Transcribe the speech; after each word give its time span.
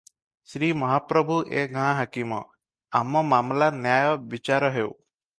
ଶ୍ରୀମହାପ୍ରଭୁ 0.51 1.35
ଏ 1.63 1.65
ଗାଁ 1.75 1.91
ହାକିମ, 1.99 2.39
ଆମ 2.99 3.21
ମାମଲା 3.33 3.67
ନ୍ୟାୟ 3.75 4.17
ବିଚାର 4.33 4.71
ହେଉ। 4.79 4.89